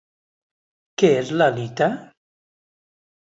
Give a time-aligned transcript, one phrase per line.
[1.01, 1.89] Què és l'halita?